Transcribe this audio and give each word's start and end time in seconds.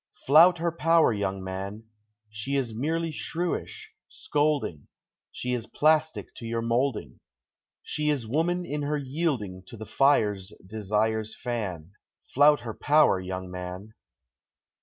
Flout 0.25 0.57
her 0.57 0.71
power, 0.71 1.13
young 1.13 1.43
man! 1.43 1.83
She 2.27 2.55
is 2.55 2.73
merely 2.73 3.11
shrewish, 3.11 3.91
scolding, 4.09 4.87
She 5.31 5.53
is 5.53 5.67
plastic 5.67 6.33
to 6.37 6.47
your 6.47 6.63
molding, 6.63 7.19
She 7.83 8.09
is 8.09 8.25
woman 8.27 8.65
in 8.65 8.81
her 8.81 8.97
yielding 8.97 9.61
to 9.67 9.77
the 9.77 9.85
fires 9.85 10.53
desires 10.65 11.39
fan. 11.39 11.91
Flout 12.33 12.61
her 12.61 12.73
power, 12.73 13.19
young 13.19 13.51
man! 13.51 13.93